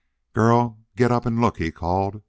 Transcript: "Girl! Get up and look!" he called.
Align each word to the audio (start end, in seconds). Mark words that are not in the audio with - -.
"Girl! 0.33 0.79
Get 0.95 1.11
up 1.11 1.27
and 1.27 1.39
look!" 1.39 1.57
he 1.59 1.69
called. 1.69 2.19